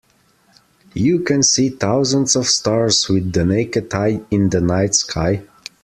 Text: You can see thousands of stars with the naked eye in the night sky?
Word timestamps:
You 0.95 1.19
can 1.19 1.43
see 1.43 1.69
thousands 1.69 2.35
of 2.35 2.47
stars 2.47 3.07
with 3.07 3.33
the 3.33 3.45
naked 3.45 3.93
eye 3.93 4.21
in 4.31 4.49
the 4.49 4.59
night 4.59 4.95
sky? 4.95 5.43